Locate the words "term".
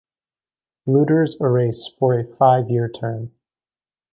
2.89-3.33